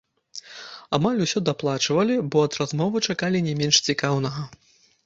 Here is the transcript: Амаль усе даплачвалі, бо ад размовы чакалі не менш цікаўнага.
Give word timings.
Амаль 0.99 1.21
усе 1.25 1.43
даплачвалі, 1.51 2.15
бо 2.35 2.43
ад 2.47 2.59
размовы 2.61 2.97
чакалі 3.09 3.47
не 3.51 3.57
менш 3.63 3.75
цікаўнага. 3.91 4.41